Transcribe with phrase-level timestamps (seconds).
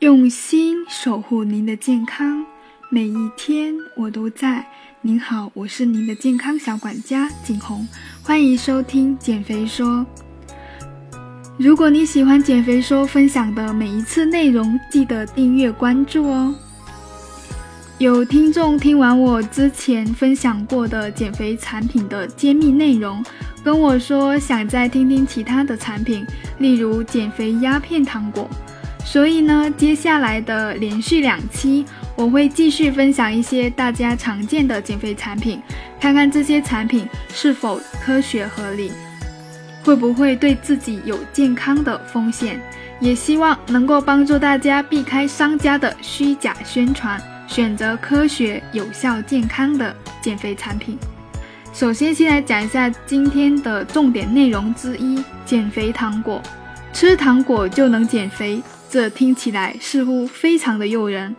[0.00, 2.42] 用心守护您的健康，
[2.88, 4.66] 每一天我都在。
[5.02, 7.86] 您好，我是您的健康小管家景红，
[8.22, 10.06] 欢迎收听减肥说。
[11.58, 16.54] 如果你喜欢减肥说分享的每一次内容，记得订阅关注哦。
[17.98, 23.22] 有听众听完我之前分享过的减肥产品的揭秘内容，
[23.62, 26.26] 跟我说想再听听其他的产品，
[26.56, 28.48] 例如减肥鸦片糖果。
[29.10, 31.84] 所以呢，接下来的连续两期，
[32.14, 35.60] 我会继续分享一些大家常见的减肥产品，
[36.00, 38.92] 看看这些产品是否科学合理，
[39.82, 42.60] 会不会对自己有健康的风险，
[43.00, 50.96] 也希望能够帮助大家避开商家的虚假宣传，选择科学、有效、健康的减肥产品。
[51.72, 56.40] 首先，先来讲一下今天的重点内容之一：减肥糖果，
[56.92, 58.62] 吃糖果就能减肥。
[58.90, 61.34] 这听起来似乎非常的诱人。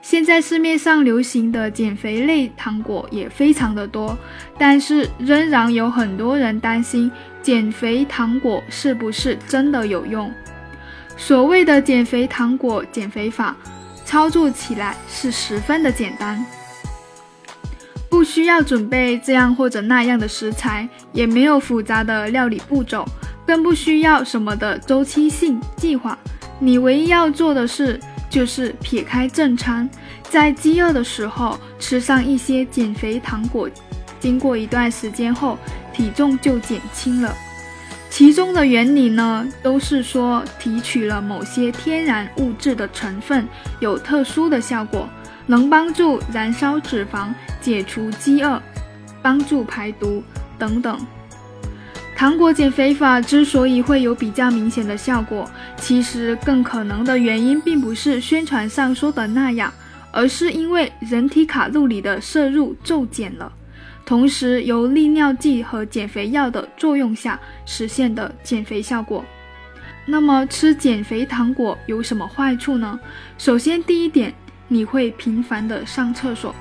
[0.00, 4.16] 现在市面上流行的减肥类糖果也非常的多，
[4.56, 7.10] 但是仍然有很多人担心
[7.42, 10.32] 减肥糖果是不是真的有用。
[11.16, 13.56] 所谓的减肥糖果减肥法，
[14.04, 16.44] 操作起来是十分的简单，
[18.08, 23.04] 不需要准备这样或者那样的食材，也没有复杂的料理步骤，
[23.44, 26.16] 更不需要什么的周期性计划。
[26.58, 29.88] 你唯一要做的事就是撇开正餐，
[30.22, 33.68] 在饥饿的时候吃上一些减肥糖果，
[34.18, 35.58] 经过一段时间后，
[35.92, 37.34] 体重就减轻了。
[38.08, 43.46] 其中的原理呢，都是说提取了某些天然物质的成分
[43.78, 45.06] 有特殊的效果，
[45.46, 47.28] 能帮助燃烧脂肪、
[47.60, 48.60] 解除饥饿、
[49.20, 50.22] 帮助排毒
[50.58, 50.98] 等等。
[52.16, 59.70] 糖果减肥法之所以会有比较明显的效果，其实更可能的原因并不是宣传上说的那样，
[60.10, 63.52] 而是因为人体卡路里的摄入骤减了，
[64.06, 69.22] 同时由利尿剂和减肥药的作用下实现的减肥效果。
[70.06, 72.98] 那么吃减肥糖果有什么坏处呢？
[73.36, 74.32] 首先，第一点，
[74.68, 76.54] 你会频繁的上厕所，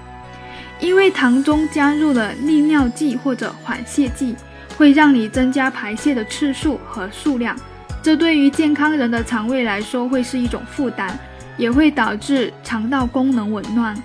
[0.81, 4.35] 因为糖中加入了利尿剂或者缓泻剂。
[4.77, 7.55] 会让你增加排泄的次数和数量，
[8.03, 11.17] 这对于健康人的肠胃来说会是一种负担，
[11.57, 13.95] 也会导致肠道功能紊乱。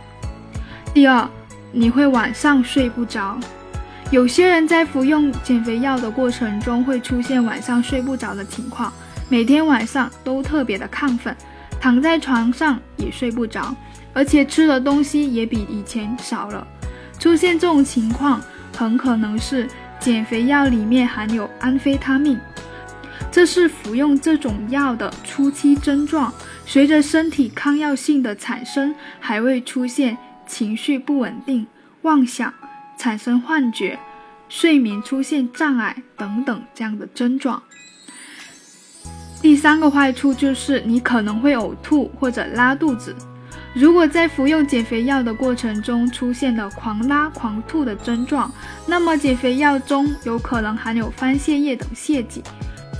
[0.94, 1.28] 第二，
[1.72, 3.38] 你会晚上睡不着。
[4.10, 8.92] 有些人在服用减肥药的过程中会出现晚上睡不着的情况，
[9.28, 11.37] 每天晚上都特别的亢奋，
[11.81, 13.75] 躺在床上也睡不着，
[14.12, 16.66] 而且吃的东西也比以前少了。
[17.19, 18.41] 出现这种情况，
[18.76, 19.69] 很可能是。
[20.00, 22.41] 减肥药里面含有安非他命，
[23.31, 26.33] 这是服用这种药的初期症状。
[26.65, 30.16] 随着身体抗药性的产生，还会出现
[30.47, 31.66] 情绪不稳定、
[32.03, 32.53] 妄想、
[32.97, 33.99] 产生幻觉、
[34.49, 37.62] 睡眠出现障碍等等这样的症状。
[39.43, 43.15] 第三个坏处就是你可能会呕吐或者拉肚子。
[43.72, 48.50] 如果在服用减肥药的过程中出现了狂拉狂吐的症状，
[48.84, 52.42] 那么减肥药中有可能含有番泻叶等泻剂。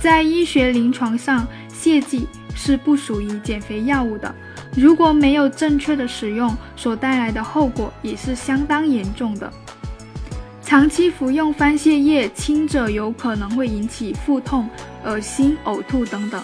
[0.01, 4.33] 在医学临床上，泻剂是不属于减肥药物的。
[4.73, 9.51] 如果没有正确的使用，所带来的后果也是相当严重的。
[10.63, 14.69] 长期服用番泻叶，轻者有可能会引起腹痛、
[15.03, 16.41] 恶心、呕吐等等；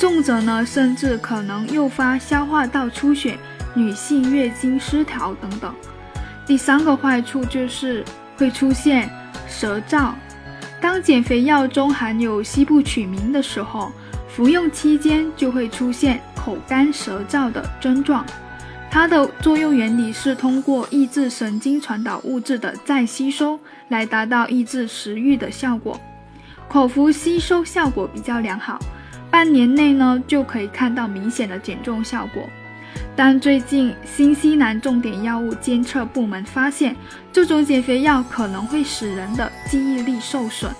[0.00, 3.38] 重者呢，甚至可能诱发消化道出血。
[3.78, 5.72] 女性月经失调等等。
[6.44, 8.04] 第三个坏处就是
[8.36, 9.08] 会出现
[9.46, 10.12] 舌燥。
[10.80, 13.92] 当减肥药中含有西布曲明的时候，
[14.28, 18.24] 服用期间就会出现口干舌燥的症状。
[18.90, 23.58] 它的作用原理是通过抑制神经传导物质的再吸收，
[23.88, 26.00] 来达到抑制食欲的效果。
[26.68, 28.78] 口服吸收效果比较良好，
[29.30, 32.48] 半年内呢就可以看到明显的减重效果。
[33.20, 36.94] 但最近，新西兰重点药物监测部门发现，
[37.32, 40.70] 这种减肥药可能会使人的记忆力受损。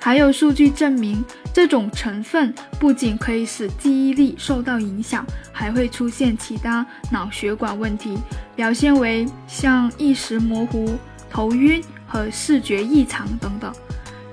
[0.00, 8.18] 还有数据证明，这种成分不仅可以使记忆力受到影响，还会出现其他脑血管问题，
[8.56, 10.98] 表现为像意识模糊、
[11.30, 13.72] 头晕和视觉异常等等。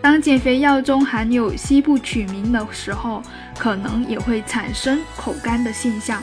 [0.01, 3.21] 当减肥药中含有西部曲明的时候，
[3.55, 6.19] 可能也会产生口干的现象。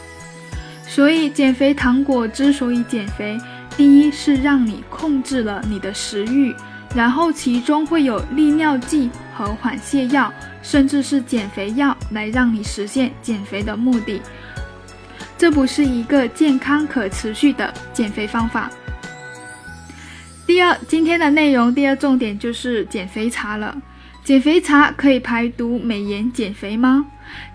[0.89, 3.39] 所以，减肥糖果之所以减肥，
[3.77, 6.55] 第一是让你控制了你的食欲，
[6.95, 10.33] 然后其中会有利尿剂和缓泻药，
[10.63, 14.21] 甚至是减肥药来让你实现减肥的目的。
[15.37, 18.71] 这不是一个健康可持续的减肥方法。
[20.47, 23.77] 第二，今天的内容第二重点就是减肥茶了。
[24.29, 27.07] 减肥茶可以排毒美颜减肥吗？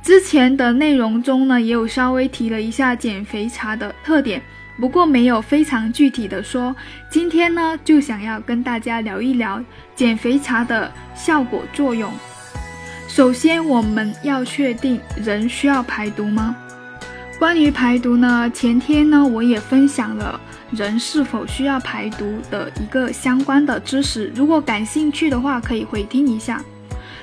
[0.02, 4.42] 之前的内容中呢，也有稍微提了一下减肥茶的特点，
[4.80, 6.76] 不过没有非常具体的说。
[7.12, 9.64] 今天呢，就想要跟大家聊一聊
[9.96, 12.12] 减肥茶的效果作用。
[13.08, 16.56] 首先，我们要确定人需要排毒吗？
[17.38, 20.42] 关于排毒呢，前天呢我也分享了
[20.76, 26.62] 人是否需要排毒的一个相关的知识，如果感兴趣的话，可以回听一下。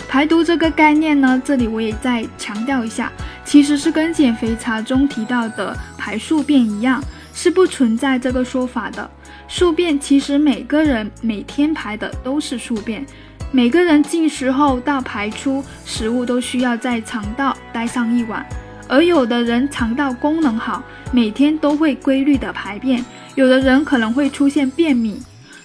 [0.08, 3.12] 排毒这个概念呢，这里我也再强调一下，
[3.44, 7.02] 其实是跟减肥茶中提到的排宿便一样，
[7.32, 9.08] 是不存在这个说法的。
[9.46, 13.04] 宿便其实每个人每天排的都是宿便。
[13.52, 18.46] 每个人进食后到排出食物都需要在肠道待上一晚，
[18.90, 20.82] 而有的人肠道功能好，
[21.12, 23.00] 每天都会规律的排便；
[23.36, 25.22] 有的人可能会出现便秘。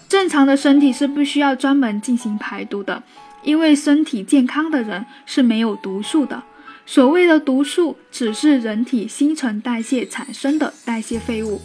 [0.08, 3.02] 正常的身体是不需要专门进行排毒的，
[3.44, 6.44] 因为身体健康的人是没有毒素的。
[6.86, 11.60] 所谓的毒素，只是人体新陈代谢产生的代谢废物。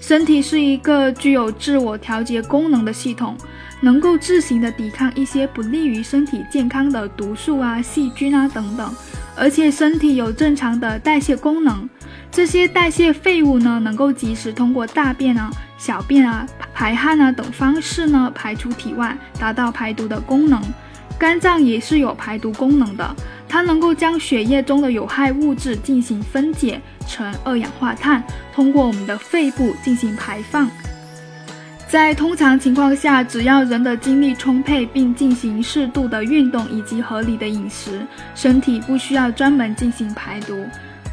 [0.00, 3.36] 身体是一个具有自我调节功能的系统。
[3.80, 8.94] 能够自行的抵抗一些不利于身体健康的毒素啊、细菌啊等等，
[9.36, 11.88] 而且身体有正常的代谢功能，
[12.30, 20.62] 这些代谢废物呢，能够及时通过大便啊、小便啊、排汗啊等方式呢排出体外，达到排毒的功能。
[21.16, 23.14] 肝脏也是有排毒功能的，
[23.48, 28.22] 它能够将血液中的有害物质进行分解成二氧化碳，
[28.52, 30.68] 通过我们的肺部进行排放。
[31.94, 38.04] 在通常情况下，只要人的精力充沛，并进行适度的运动以及合理的饮食，
[38.34, 40.66] 身体不需要专门进行排毒。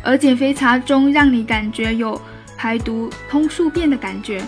[0.04, 2.20] 而减肥茶中让你感觉有
[2.58, 4.42] 排毒通宿便的感觉，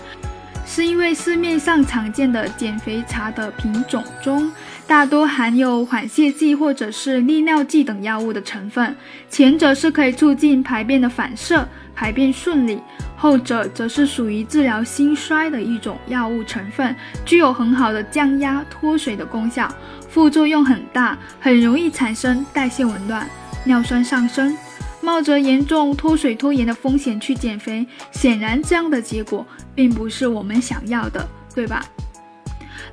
[0.66, 4.52] 是因为市面上常见的减肥茶的品种中，
[4.88, 8.96] 大多含有缓泻剂或者是利尿剂等药物的成分，
[9.30, 11.68] 前者是可以促进排便的反射。
[11.96, 12.80] 排便顺利，
[13.24, 16.94] 后者则是属于治疗心衰的一种药物成分，
[17.24, 19.74] 具有很好的降压脱水的功效，
[20.10, 23.26] 副作用很大，很容易产生代谢紊乱、
[23.64, 24.58] 尿酸上升，
[25.00, 31.82] 冒着严重脱水拖延的风险去减肥，显然这样的结果并不是我们想要的，对吧？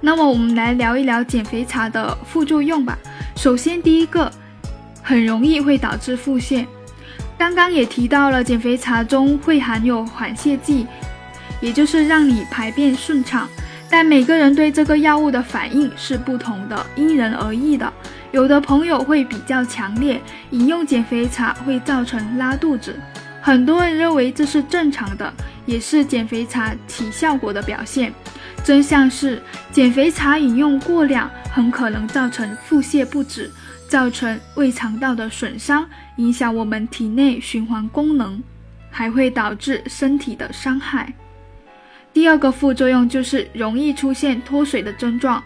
[0.00, 2.96] 那么我们来聊一聊减肥茶的副作用吧。
[3.34, 4.30] 首先第一个，
[5.02, 6.64] 很容易会导致腹泻。
[7.40, 10.86] 刚刚也提到了，减肥茶中会含有缓泻剂，
[11.58, 13.48] 也就是让你排便顺畅。
[13.88, 17.90] 但每个人对这个药物的反应是不同的，因人而异的。
[18.30, 20.20] 有的朋友会比较强烈，
[20.50, 22.94] 饮用减肥茶会造成拉肚子。
[23.40, 25.32] 很多人认为这是正常的，
[25.64, 28.12] 也是减肥茶起效果的表现。
[28.62, 33.50] 真相是，减肥茶饮用过量很可能造成腹泻不止。
[33.90, 35.84] 造成胃肠道的损伤，
[36.14, 38.40] 影响我们体内循环功能，
[38.88, 41.12] 还会导致身体的伤害。
[42.12, 45.42] 第二个副作用就是容易出现脱水的症状。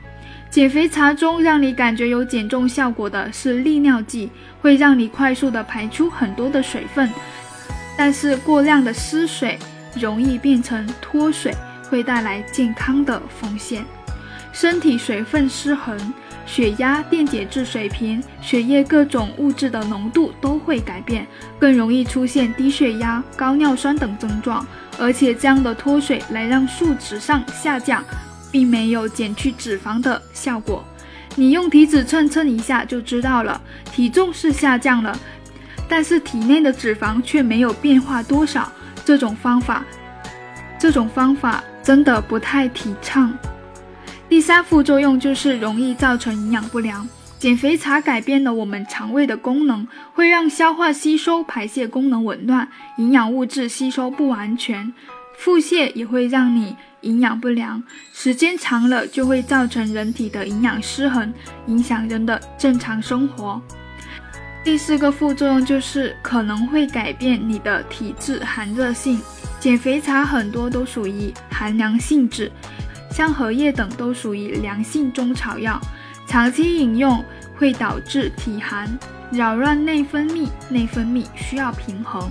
[0.51, 4.29] 减肥茶中让你感觉有减重效果的是利尿剂，
[4.61, 7.09] 会让你快速的排出很多的水分，
[7.97, 9.59] 但是过量的失水
[9.99, 11.55] 容易变成脱水，
[11.89, 13.83] 会带来健康的风险。
[14.55, 15.99] 身体水分失衡。
[16.47, 21.27] 血压、电解质水平、血液各种物质的浓度都会改变，
[21.59, 24.65] 更容易出现低血压、高尿酸等症状。
[24.99, 28.05] 而且这样的脱水来让数值上下降，
[28.53, 30.85] 并没有减去脂肪的效果。
[31.35, 35.19] 你用体脂秤称一下就知道了，体重是下降了，
[35.89, 38.71] 但是体内的脂肪却没有变化多少。
[39.05, 39.83] 这种方法，
[40.79, 43.37] 这种方法真的不太提倡。
[44.29, 47.07] 第三副作用就是容易造成营养不良。
[47.39, 52.67] 减肥茶改变了我们肠胃的功能，会让消化吸收、排泄功能紊乱，
[52.97, 54.93] 营养物质吸收不完全。
[55.37, 57.83] 腹泻也会让你营养不良，
[58.15, 61.35] 时间长了就会造成人体的营养失衡，
[61.67, 63.61] 影响人的正常生活。
[64.65, 69.21] 第四个副作用就是可能会改变你的体质寒热性。
[69.61, 72.51] 减肥茶很多都属于寒凉性质。
[73.15, 75.81] 像荷叶等都属于凉性中草药，
[76.27, 77.25] 长期饮用
[77.57, 78.91] 会导致体寒，
[79.31, 82.29] 扰乱内分泌，内分泌需要平衡，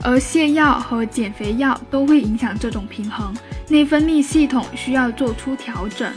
[0.00, 3.34] 而泻药和减肥药都会影响这种平衡，
[3.66, 6.08] 内分泌系统需要做出调整，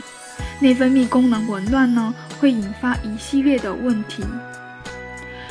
[0.60, 4.22] 内分泌功能紊乱呢，会引发一系列的问题。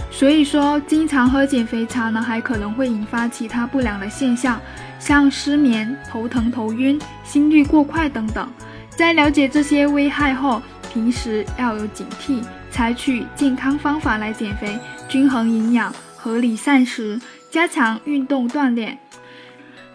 [0.10, 4.58] 所以说，经常喝减肥茶呢，还可能会引发其他不良的现象，
[5.06, 8.50] 像失眠、头疼、头晕、心率过快等等。
[8.90, 10.60] 在了解这些危害后，
[10.92, 17.22] 平时要有警惕，采取健康方法来减肥，均衡营养，合理膳食，
[17.52, 18.98] 加强运动锻炼。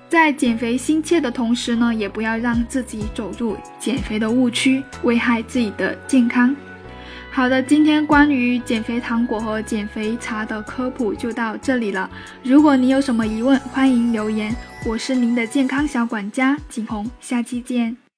[0.08, 6.54] 在减肥心切的同时呢，也不要让自己走入减肥的误区，危害自己的健康。
[7.32, 12.10] 好的，今天关于减肥糖果和减肥茶的科普就到这里了。
[12.42, 14.54] 如果你有什么疑问，欢迎留言。
[14.84, 18.09] 我是您的健康小管家景红，下期见。